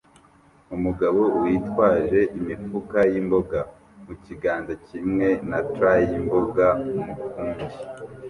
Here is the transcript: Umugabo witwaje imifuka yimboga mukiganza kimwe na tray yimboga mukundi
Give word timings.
Umugabo 0.75 1.21
witwaje 1.41 2.19
imifuka 2.37 2.97
yimboga 3.11 3.59
mukiganza 4.05 4.73
kimwe 4.87 5.27
na 5.49 5.59
tray 5.73 5.99
yimboga 6.11 6.67
mukundi 7.05 7.75